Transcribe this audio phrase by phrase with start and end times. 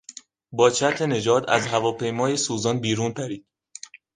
[0.51, 3.45] با چتر نجات از هواپیمای سوزان بیرون پرید.